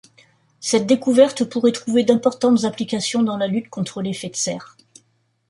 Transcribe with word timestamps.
Cette 0.59 0.87
découverte 0.87 1.43
pourrait 1.43 1.73
trouver 1.73 2.03
d’importantes 2.03 2.63
applications 2.63 3.21
dans 3.21 3.37
la 3.37 3.45
lutte 3.45 3.69
contre 3.69 4.01
l’effet 4.01 4.29
de 4.29 4.35
serre. 4.35 4.75